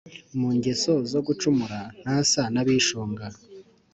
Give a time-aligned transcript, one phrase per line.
[0.39, 1.79] mu ngeso zo gucumura.
[2.01, 3.25] ntasa n’abishunga